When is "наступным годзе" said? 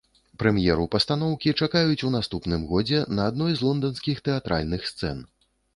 2.17-3.05